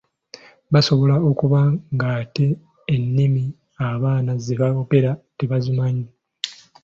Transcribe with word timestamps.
Basobola 0.73 1.15
okuba 1.29 1.59
ng'ate 1.95 2.47
ennimi 2.95 3.43
abaana 3.89 4.31
ze 4.43 4.53
boogera 4.59 5.11
tebazimanyi. 5.37 6.05